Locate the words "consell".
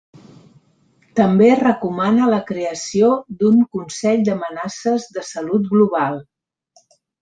3.79-4.27